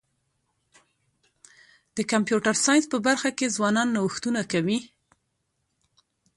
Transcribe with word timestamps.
د 1.95 1.97
کمپیوټر 2.11 2.55
ساینس 2.65 2.85
په 2.91 2.97
برخه 3.07 3.29
کي 3.37 3.45
ځوانان 3.55 3.87
نوښتونه 3.95 4.41
کوي. 4.51 4.79